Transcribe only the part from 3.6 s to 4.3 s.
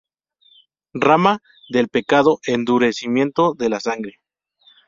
la sangre.